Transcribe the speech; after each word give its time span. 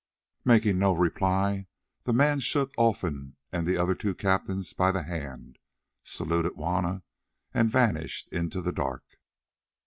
Making 0.43 0.79
no 0.79 0.93
reply, 0.93 1.67
the 2.05 2.11
man 2.11 2.39
shook 2.39 2.73
Olfan 2.75 3.35
and 3.51 3.67
the 3.67 3.77
other 3.77 3.93
two 3.93 4.15
captains 4.15 4.73
by 4.73 4.91
the 4.91 5.03
hand, 5.03 5.59
saluted 6.03 6.53
Juanna, 6.55 7.03
and 7.53 7.69
vanished 7.69 8.27
into 8.29 8.63
the 8.63 8.71
darkness. 8.71 9.19